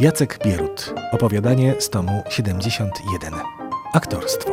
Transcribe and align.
Jacek 0.00 0.38
Bierut. 0.44 0.94
Opowiadanie 1.12 1.74
z 1.78 1.90
tomu 1.90 2.22
71. 2.28 3.34
Aktorstwo. 3.92 4.50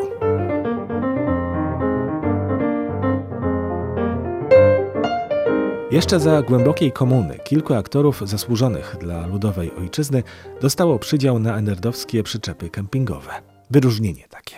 Jeszcze 5.91 6.19
za 6.19 6.41
głębokiej 6.41 6.91
komuny 6.91 7.39
kilku 7.43 7.73
aktorów 7.73 8.21
zasłużonych 8.25 8.95
dla 8.99 9.27
ludowej 9.27 9.71
ojczyzny 9.75 10.23
dostało 10.61 10.99
przydział 10.99 11.39
na 11.39 11.57
enerdowskie 11.57 12.23
przyczepy 12.23 12.69
kempingowe. 12.69 13.31
Wyróżnienie 13.69 14.23
takie. 14.29 14.55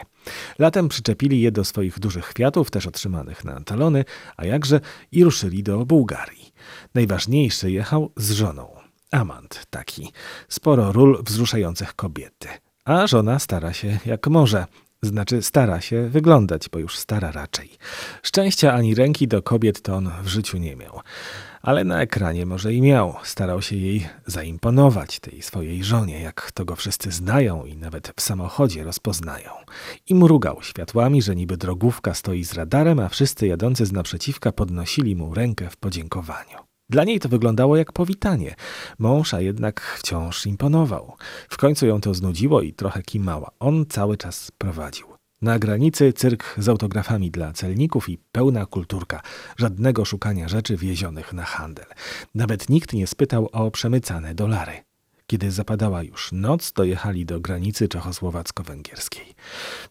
Latem 0.59 0.89
przyczepili 0.89 1.41
je 1.41 1.51
do 1.51 1.65
swoich 1.65 1.99
dużych 1.99 2.25
kwiatów, 2.25 2.71
też 2.71 2.87
otrzymanych 2.87 3.45
na 3.45 3.61
talony, 3.61 4.05
a 4.37 4.45
jakże 4.45 4.79
i 5.11 5.23
ruszyli 5.23 5.63
do 5.63 5.85
Bułgarii. 5.85 6.53
Najważniejszy 6.93 7.71
jechał 7.71 8.11
z 8.17 8.31
żoną. 8.31 8.78
Amant 9.11 9.65
taki. 9.69 10.11
Sporo 10.49 10.91
ról 10.91 11.23
wzruszających 11.23 11.95
kobiety. 11.95 12.47
A 12.85 13.07
żona 13.07 13.39
stara 13.39 13.73
się 13.73 13.99
jak 14.05 14.27
może. 14.27 14.65
Znaczy 15.01 15.41
stara 15.41 15.81
się 15.81 16.09
wyglądać, 16.09 16.69
bo 16.69 16.79
już 16.79 16.97
stara 16.97 17.31
raczej. 17.31 17.69
Szczęścia 18.23 18.73
ani 18.73 18.95
ręki 18.95 19.27
do 19.27 19.41
kobiet 19.41 19.81
to 19.81 19.95
on 19.95 20.11
w 20.23 20.27
życiu 20.27 20.57
nie 20.57 20.75
miał. 20.75 20.99
Ale 21.61 21.83
na 21.83 22.01
ekranie 22.01 22.45
może 22.45 22.73
i 22.73 22.81
miał. 22.81 23.15
Starał 23.23 23.61
się 23.61 23.75
jej 23.75 24.07
zaimponować, 24.25 25.19
tej 25.19 25.41
swojej 25.41 25.83
żonie, 25.83 26.21
jak 26.21 26.51
to 26.51 26.65
go 26.65 26.75
wszyscy 26.75 27.11
znają 27.11 27.65
i 27.65 27.77
nawet 27.77 28.13
w 28.15 28.21
samochodzie 28.21 28.83
rozpoznają. 28.83 29.49
I 30.07 30.15
mrugał 30.15 30.61
światłami, 30.61 31.21
że 31.21 31.35
niby 31.35 31.57
drogówka 31.57 32.13
stoi 32.13 32.43
z 32.43 32.53
radarem, 32.53 32.99
a 32.99 33.09
wszyscy 33.09 33.47
jadący 33.47 33.85
z 33.85 33.91
naprzeciwka 33.91 34.51
podnosili 34.51 35.15
mu 35.15 35.33
rękę 35.33 35.69
w 35.69 35.77
podziękowaniu. 35.77 36.68
Dla 36.89 37.03
niej 37.03 37.19
to 37.19 37.29
wyglądało 37.29 37.77
jak 37.77 37.91
powitanie. 37.93 38.55
Mąż, 38.99 39.33
a 39.33 39.41
jednak 39.41 39.81
wciąż 39.81 40.45
imponował. 40.45 41.15
W 41.49 41.57
końcu 41.57 41.87
ją 41.87 42.01
to 42.01 42.13
znudziło 42.13 42.61
i 42.61 42.73
trochę 42.73 43.03
kimała. 43.03 43.51
On 43.59 43.85
cały 43.85 44.17
czas 44.17 44.51
prowadził. 44.57 45.07
Na 45.41 45.59
granicy 45.59 46.13
cyrk 46.13 46.55
z 46.57 46.69
autografami 46.69 47.31
dla 47.31 47.53
celników 47.53 48.09
i 48.09 48.17
pełna 48.31 48.65
kulturka. 48.65 49.21
Żadnego 49.57 50.05
szukania 50.05 50.47
rzeczy 50.47 50.77
wiezionych 50.77 51.33
na 51.33 51.43
handel. 51.43 51.85
Nawet 52.35 52.69
nikt 52.69 52.93
nie 52.93 53.07
spytał 53.07 53.49
o 53.51 53.71
przemycane 53.71 54.35
dolary. 54.35 54.73
Kiedy 55.27 55.51
zapadała 55.51 56.03
już 56.03 56.31
noc, 56.31 56.71
dojechali 56.71 57.25
do 57.25 57.39
granicy 57.39 57.87
czechosłowacko-węgierskiej. 57.87 59.35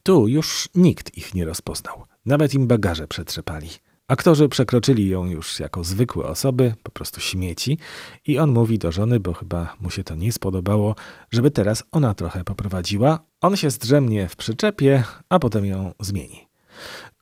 Tu 0.03 0.29
już 0.29 0.69
nikt 0.75 1.19
ich 1.19 1.35
nie 1.35 1.45
rozpoznał. 1.45 2.05
Nawet 2.27 2.55
im 2.55 2.67
bagaże 2.67 3.09
przetrzepali. 3.09 3.69
Aktorzy 4.09 4.49
przekroczyli 4.49 5.09
ją 5.09 5.27
już 5.27 5.61
jako 5.61 5.85
zwykłe 5.85 6.27
osoby, 6.27 6.75
po 6.83 6.91
prostu 6.91 7.21
śmieci, 7.21 7.79
i 8.27 8.39
on 8.39 8.51
mówi 8.51 8.79
do 8.79 8.93
żony, 8.93 9.21
bo 9.21 9.33
chyba 9.33 9.77
mu 9.81 9.91
się 9.91 10.05
to 10.05 10.15
nie 10.15 10.33
spodobało, 10.33 10.95
żeby 11.31 11.51
teraz 11.51 11.85
ona 11.93 12.15
trochę 12.15 12.45
poprowadziła. 12.45 13.25
On 13.41 13.57
się 13.57 13.71
zdrzemnie 13.71 14.29
w 14.29 14.37
przyczepie, 14.37 15.05
a 15.29 15.39
potem 15.39 15.67
ją 15.67 15.95
zmieni. 16.01 16.49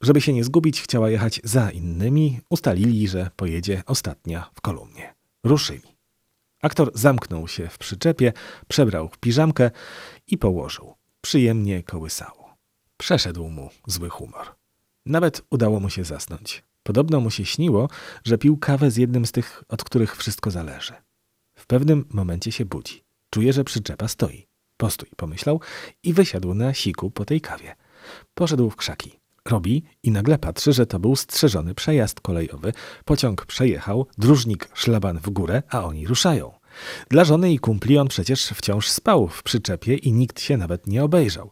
Żeby 0.00 0.20
się 0.20 0.32
nie 0.32 0.44
zgubić, 0.44 0.82
chciała 0.82 1.10
jechać 1.10 1.40
za 1.44 1.70
innymi, 1.70 2.40
ustalili, 2.50 3.08
że 3.08 3.30
pojedzie 3.36 3.82
ostatnia 3.86 4.50
w 4.54 4.60
kolumnie. 4.60 5.14
Ruszyli. 5.44 5.96
Aktor 6.62 6.90
zamknął 6.94 7.48
się 7.48 7.68
w 7.68 7.78
przyczepie, 7.78 8.32
przebrał 8.68 9.10
piżamkę 9.20 9.70
i 10.26 10.38
położył. 10.38 10.94
Przyjemnie 11.20 11.82
kołysało. 11.82 12.56
Przeszedł 12.96 13.48
mu 13.48 13.70
zły 13.86 14.08
humor. 14.08 14.46
Nawet 15.06 15.42
udało 15.50 15.80
mu 15.80 15.90
się 15.90 16.04
zasnąć. 16.04 16.65
Podobno 16.86 17.20
mu 17.20 17.30
się 17.30 17.44
śniło, 17.44 17.88
że 18.24 18.38
pił 18.38 18.56
kawę 18.56 18.90
z 18.90 18.96
jednym 18.96 19.26
z 19.26 19.32
tych, 19.32 19.64
od 19.68 19.84
których 19.84 20.16
wszystko 20.16 20.50
zależy. 20.50 20.92
W 21.54 21.66
pewnym 21.66 22.04
momencie 22.10 22.52
się 22.52 22.64
budzi. 22.64 23.04
Czuje, 23.30 23.52
że 23.52 23.64
przyczepa 23.64 24.08
stoi. 24.08 24.46
Postój, 24.76 25.08
pomyślał 25.16 25.60
i 26.02 26.12
wysiadł 26.12 26.54
na 26.54 26.74
siku 26.74 27.10
po 27.10 27.24
tej 27.24 27.40
kawie. 27.40 27.76
Poszedł 28.34 28.70
w 28.70 28.76
krzaki. 28.76 29.20
Robi 29.44 29.82
i 30.02 30.10
nagle 30.10 30.38
patrzy, 30.38 30.72
że 30.72 30.86
to 30.86 30.98
był 30.98 31.16
strzeżony 31.16 31.74
przejazd 31.74 32.20
kolejowy. 32.20 32.72
Pociąg 33.04 33.46
przejechał, 33.46 34.06
dróżnik 34.18 34.68
szlaban 34.74 35.18
w 35.18 35.30
górę, 35.30 35.62
a 35.68 35.84
oni 35.84 36.06
ruszają. 36.06 36.52
Dla 37.10 37.24
żony 37.24 37.52
i 37.52 37.58
kumpli 37.58 37.98
on 37.98 38.08
przecież 38.08 38.46
wciąż 38.48 38.88
spał 38.88 39.28
w 39.28 39.42
przyczepie 39.42 39.94
i 39.94 40.12
nikt 40.12 40.40
się 40.40 40.56
nawet 40.56 40.86
nie 40.86 41.04
obejrzał. 41.04 41.50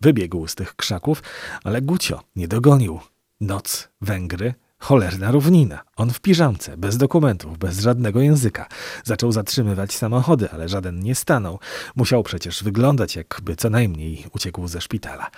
Wybiegł 0.00 0.46
z 0.46 0.54
tych 0.54 0.76
krzaków, 0.76 1.22
ale 1.64 1.82
Gucio 1.82 2.22
nie 2.36 2.48
dogonił. 2.48 3.00
Noc, 3.40 3.88
Węgry, 4.00 4.54
Cholerna 4.80 5.30
równina. 5.30 5.80
On 5.96 6.10
w 6.10 6.20
piżamce, 6.20 6.76
bez 6.76 6.96
dokumentów, 6.96 7.58
bez 7.58 7.80
żadnego 7.80 8.20
języka. 8.20 8.66
Zaczął 9.04 9.32
zatrzymywać 9.32 9.92
samochody, 9.92 10.50
ale 10.50 10.68
żaden 10.68 11.00
nie 11.00 11.14
stanął. 11.14 11.58
Musiał 11.96 12.22
przecież 12.22 12.64
wyglądać, 12.64 13.16
jakby 13.16 13.56
co 13.56 13.70
najmniej 13.70 14.24
uciekł 14.34 14.68
ze 14.68 14.80
szpitala. 14.80 15.30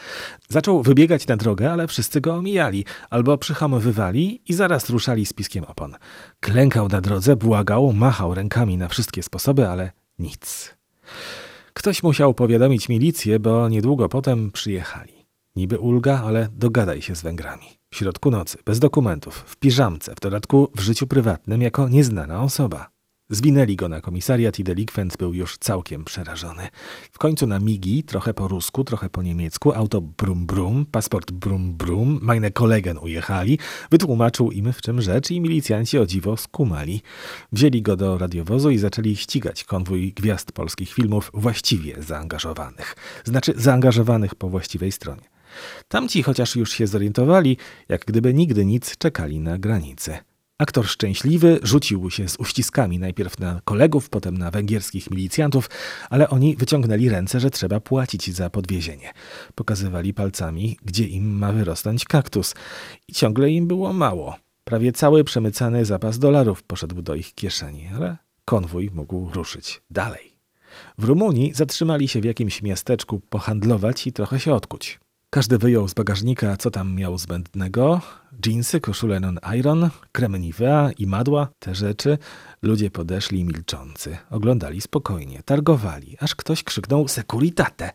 Zaczął 0.49 0.83
wybiegać 0.83 1.27
na 1.27 1.37
drogę, 1.37 1.73
ale 1.73 1.87
wszyscy 1.87 2.21
go 2.21 2.35
omijali, 2.35 2.85
albo 3.11 3.39
przyhamowywali 3.39 4.43
i 4.49 4.55
zaraz 4.55 4.91
ruszali 4.91 5.27
z 5.27 5.33
piskiem 5.33 5.65
opon. 5.65 5.97
Klękał 6.41 6.89
na 6.89 7.01
drodze, 7.01 7.37
błagał, 7.37 7.93
machał 7.93 8.35
rękami 8.35 8.77
na 8.77 8.89
wszystkie 8.89 9.23
sposoby, 9.23 9.69
ale 9.69 9.93
nic. 10.19 10.75
Ktoś 11.73 12.03
musiał 12.03 12.35
powiadomić 12.35 12.89
milicję, 12.89 13.41
bo 13.41 13.69
niedługo 13.69 14.09
potem 14.09 14.51
przyjechali. 14.51 15.27
Niby 15.57 15.79
ulga, 15.79 16.23
ale 16.25 16.49
dogadaj 16.53 17.03
się 17.03 17.17
z 17.17 17.23
Węgrami. 17.23 17.82
W 17.93 17.97
środku 17.97 18.31
nocy, 18.31 18.59
bez 18.65 18.79
dokumentów, 18.79 19.45
w 19.47 19.57
piżamce, 19.57 20.15
w 20.15 20.21
dodatku 20.21 20.71
w 20.77 20.81
życiu 20.81 21.07
prywatnym 21.07 21.63
jako 21.63 21.89
nieznana 21.89 22.43
osoba. 22.43 22.91
Zwinęli 23.31 23.77
go 23.77 23.89
na 23.89 24.01
komisariat 24.01 24.59
i 24.59 24.65
delikwent 24.65 25.17
był 25.17 25.35
już 25.35 25.59
całkiem 25.59 26.05
przerażony. 26.05 26.69
W 27.13 27.19
końcu 27.19 27.47
na 27.47 27.59
migi, 27.59 28.05
trochę 28.05 28.35
po 28.35 28.49
rusku, 28.49 28.85
trochę 28.85 29.11
po 29.11 29.23
niemiecku, 29.23 29.73
auto 29.73 30.01
brum 30.01 30.47
brum, 30.47 30.87
paszport 30.87 31.31
brum 31.31 31.75
brum, 31.75 32.19
meine 32.23 32.51
kolegen 32.51 32.99
ujechali, 32.99 33.59
wytłumaczył 33.91 34.51
im 34.51 34.73
w 34.73 34.83
czym 34.83 35.03
rzecz 35.03 35.31
i 35.31 35.41
milicjanci 35.41 35.99
o 35.99 36.07
dziwo 36.07 36.37
skumali. 36.37 37.03
Wzięli 37.53 37.83
go 37.83 37.97
do 37.97 38.19
radiowozu 38.19 38.71
i 38.71 38.79
zaczęli 38.79 39.17
ścigać 39.17 39.65
konwój 39.65 40.13
gwiazd 40.13 40.53
polskich 40.53 40.93
filmów 40.93 41.31
właściwie 41.35 42.03
zaangażowanych. 42.03 42.97
Znaczy 43.25 43.53
zaangażowanych 43.57 44.35
po 44.35 44.49
właściwej 44.49 44.93
stronie. 44.93 45.32
Tamci, 45.89 46.23
chociaż 46.23 46.57
już 46.57 46.73
się 46.73 46.87
zorientowali, 46.87 47.57
jak 47.89 48.05
gdyby 48.05 48.35
nigdy 48.35 48.65
nic 48.65 48.99
czekali 48.99 49.41
na 49.41 49.59
granicy. 49.59 50.19
Aktor 50.59 50.87
szczęśliwy 50.87 51.61
rzucił 51.63 52.11
się 52.11 52.29
z 52.29 52.37
uściskami 52.37 52.99
najpierw 52.99 53.39
na 53.39 53.61
kolegów, 53.65 54.09
potem 54.09 54.39
na 54.39 54.51
węgierskich 54.51 55.11
milicjantów, 55.11 55.71
ale 56.11 56.29
oni 56.29 56.57
wyciągnęli 56.57 57.09
ręce, 57.09 57.41
że 57.41 57.51
trzeba 57.51 57.81
płacić 57.81 58.35
za 58.35 58.51
podwiezienie. 58.51 59.13
Pokazywali 59.55 60.15
palcami, 60.15 60.79
gdzie 60.85 61.07
im 61.07 61.39
ma 61.39 61.53
wyrosnąć 61.53 62.05
kaktus. 62.05 62.55
I 63.09 63.13
ciągle 63.13 63.51
im 63.51 63.67
było 63.67 63.93
mało. 63.93 64.37
Prawie 64.65 64.93
cały 64.93 65.25
przemycany 65.25 65.85
zapas 65.85 66.19
dolarów 66.19 66.63
poszedł 66.63 67.03
do 67.03 67.15
ich 67.15 67.35
kieszeni, 67.35 67.89
ale 67.97 68.17
konwój 68.45 68.91
mógł 68.95 69.31
ruszyć 69.35 69.83
dalej. 69.91 70.37
W 70.99 71.05
Rumunii 71.05 71.55
zatrzymali 71.55 72.09
się 72.09 72.21
w 72.21 72.25
jakimś 72.25 72.63
miasteczku 72.63 73.21
pohandlować 73.21 74.07
i 74.07 74.13
trochę 74.13 74.41
się 74.41 74.55
odkuć. 74.55 75.01
Każdy 75.35 75.59
wyjął 75.59 75.89
z 75.89 75.95
bagażnika, 75.95 76.57
co 76.57 76.71
tam 76.71 76.95
miał 76.95 77.19
zbędnego. 77.19 78.01
Jeansy, 78.47 78.81
koszule 78.81 79.21
non-iron, 79.21 79.91
krem 80.13 80.37
Nivea 80.37 80.91
i 80.99 81.07
madła, 81.07 81.49
te 81.59 81.75
rzeczy. 81.75 82.19
Ludzie 82.63 82.91
podeszli 82.91 83.45
milczący, 83.45 84.17
oglądali 84.31 84.81
spokojnie, 84.81 85.43
targowali, 85.45 86.17
aż 86.21 86.35
ktoś 86.35 86.63
krzyknął 86.63 87.09
securitate 87.09 87.91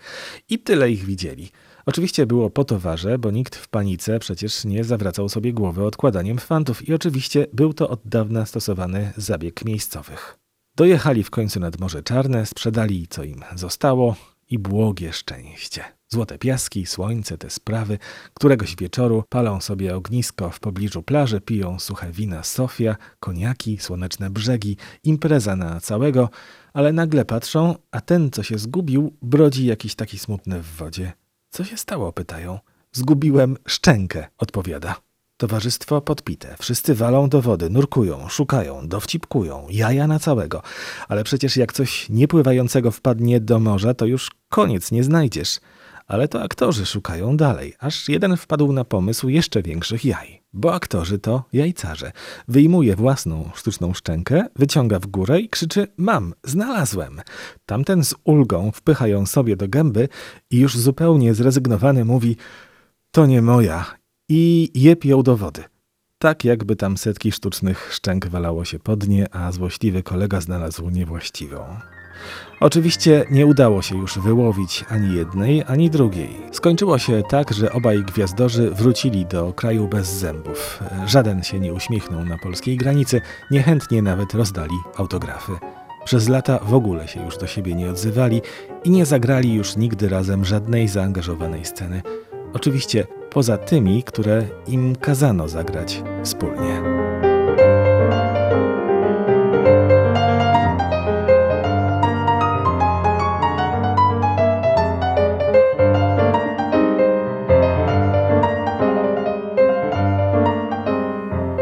i 0.50 0.60
tyle 0.60 0.92
ich 0.92 1.06
widzieli. 1.06 1.52
Oczywiście 1.86 2.26
było 2.26 2.50
po 2.50 2.64
towarze, 2.64 3.18
bo 3.18 3.32
nikt 3.32 3.56
w 3.56 3.68
panice 3.68 4.20
przecież 4.20 4.66
nie 4.66 4.84
zawracał 4.84 5.30
sobie 5.30 5.54
głowy 5.54 5.86
odkładaniem 5.86 6.38
fantów 6.38 6.90
i 6.90 6.94
oczywiście 6.94 7.48
był 7.54 7.74
to 7.74 7.90
od 7.90 8.02
dawna 8.06 8.46
stosowany 8.46 9.14
zabieg 9.18 9.66
miejscowych. 9.66 10.38
Dojechali 10.76 11.24
w 11.24 11.30
końcu 11.30 11.60
nad 11.60 11.80
Morze 11.80 12.04
Czarne, 12.04 12.46
sprzedali 12.46 13.08
co 13.08 13.24
im 13.24 13.44
zostało 13.56 14.16
i 14.50 14.60
błogie 14.60 15.14
szczęście. 15.14 15.84
Złote 16.10 16.38
piaski, 16.38 16.86
słońce, 16.86 17.38
te 17.38 17.50
sprawy. 17.50 17.98
Któregoś 18.34 18.76
wieczoru 18.76 19.24
palą 19.30 19.62
sobie 19.62 19.96
ognisko 19.96 20.50
w 20.50 20.60
pobliżu 20.60 21.04
plaży, 21.04 21.42
piją 21.42 21.80
suche 21.80 22.12
wina 22.12 22.44
Sofia, 22.44 22.96
koniaki, 23.20 23.78
słoneczne 23.78 24.30
brzegi, 24.30 24.78
impreza 25.04 25.56
na 25.56 25.80
całego, 25.80 26.30
ale 26.74 26.94
nagle 26.94 27.26
patrzą, 27.26 27.76
a 27.92 28.02
ten, 28.02 28.32
co 28.32 28.44
się 28.44 28.58
zgubił, 28.58 29.14
brodzi 29.22 29.66
jakiś 29.66 29.96
taki 29.96 30.20
smutny 30.20 30.62
w 30.62 30.76
wodzie. 30.76 31.14
Co 31.50 31.64
się 31.64 31.78
stało? 31.78 32.14
pytają. 32.14 32.60
Zgubiłem 32.92 33.58
szczękę, 33.68 34.28
odpowiada. 34.38 35.07
Towarzystwo 35.38 36.02
podpite. 36.02 36.56
Wszyscy 36.60 36.96
walą 36.96 37.30
do 37.30 37.42
wody, 37.42 37.70
nurkują, 37.70 38.30
szukają, 38.30 38.88
dowcipkują, 38.88 39.68
jaja 39.70 40.08
na 40.08 40.20
całego. 40.20 40.62
Ale 41.08 41.24
przecież 41.24 41.58
jak 41.58 41.74
coś 41.74 42.10
niepływającego 42.10 42.92
wpadnie 42.92 43.40
do 43.40 43.60
morza, 43.60 43.94
to 43.94 44.06
już 44.06 44.32
koniec 44.50 44.92
nie 44.92 45.04
znajdziesz 45.04 45.60
ale 46.08 46.28
to 46.28 46.42
aktorzy 46.42 46.86
szukają 46.86 47.38
dalej, 47.38 47.74
aż 47.80 48.10
jeden 48.10 48.38
wpadł 48.38 48.74
na 48.74 48.84
pomysł 48.84 49.30
jeszcze 49.30 49.62
większych 49.62 50.06
jaj. 50.06 50.42
bo 50.54 50.74
aktorzy 50.74 51.20
to 51.20 51.44
jajcarze. 51.54 52.12
Wyjmuje 52.48 52.96
własną 52.96 53.50
sztuczną 53.56 53.94
szczękę, 53.94 54.46
wyciąga 54.56 55.00
w 55.00 55.08
górę 55.08 55.40
i 55.40 55.50
krzyczy: 55.50 55.88
Mam, 55.98 56.34
znalazłem. 56.44 57.22
Tamten 57.66 58.04
z 58.04 58.16
ulgą 58.24 58.72
wpycha 58.72 59.08
ją 59.08 59.26
sobie 59.26 59.56
do 59.56 59.68
gęby 59.68 60.10
i 60.52 60.58
już 60.58 60.78
zupełnie 60.78 61.34
zrezygnowany 61.34 62.06
mówi: 62.06 62.38
To 63.12 63.26
nie 63.26 63.42
moja. 63.42 63.97
I 64.30 64.72
jeb 64.76 65.06
ją 65.06 65.24
do 65.24 65.38
wody. 65.38 65.64
Tak 66.20 66.46
jakby 66.46 66.76
tam 66.76 66.98
setki 66.98 67.32
sztucznych 67.32 67.94
szczęk 67.94 68.28
walało 68.28 68.66
się 68.66 68.80
pod 68.80 69.08
nie, 69.08 69.36
a 69.36 69.52
złośliwy 69.52 70.04
kolega 70.04 70.42
znalazł 70.42 70.90
niewłaściwą. 70.90 71.66
Oczywiście 72.60 73.26
nie 73.32 73.46
udało 73.46 73.82
się 73.82 73.98
już 73.98 74.20
wyłowić 74.20 74.86
ani 74.90 75.16
jednej, 75.16 75.64
ani 75.68 75.90
drugiej. 75.90 76.30
Skończyło 76.52 77.00
się 77.00 77.24
tak, 77.30 77.54
że 77.54 77.72
obaj 77.72 78.04
gwiazdorzy 78.04 78.72
wrócili 78.72 79.26
do 79.26 79.54
kraju 79.54 79.88
bez 79.88 80.08
zębów. 80.08 80.84
Żaden 81.06 81.44
się 81.44 81.60
nie 81.60 81.74
uśmiechnął 81.74 82.26
na 82.26 82.38
polskiej 82.38 82.78
granicy, 82.78 83.22
niechętnie 83.52 84.02
nawet 84.02 84.34
rozdali 84.34 84.76
autografy. 84.96 85.54
Przez 86.06 86.30
lata 86.30 86.60
w 86.60 86.74
ogóle 86.74 87.08
się 87.08 87.26
już 87.26 87.38
do 87.38 87.48
siebie 87.48 87.76
nie 87.76 87.90
odzywali 87.90 88.42
i 88.84 88.90
nie 88.90 89.06
zagrali 89.06 89.54
już 89.54 89.76
nigdy 89.76 90.10
razem 90.10 90.46
żadnej 90.46 90.88
zaangażowanej 90.88 91.66
sceny. 91.66 92.02
Oczywiście 92.54 93.08
poza 93.38 93.58
tymi, 93.58 94.04
które 94.04 94.44
im 94.68 94.96
kazano 94.96 95.48
zagrać 95.48 96.04
wspólnie. 96.24 96.82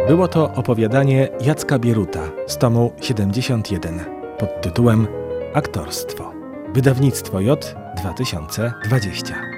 Było 0.07 0.27
to 0.27 0.53
opowiadanie 0.53 1.29
Jacka 1.41 1.79
Bieruta 1.79 2.21
z 2.47 2.57
tomu 2.57 2.91
71 3.01 3.99
pod 4.37 4.61
tytułem 4.61 5.07
Aktorstwo. 5.53 6.31
Wydawnictwo 6.73 7.41
J 7.41 7.75
2020. 7.97 9.54